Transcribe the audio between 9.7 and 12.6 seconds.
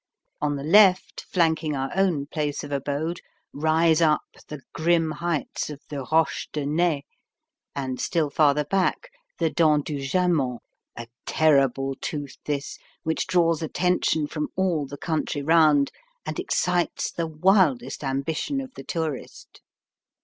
du Jaman a terrible tooth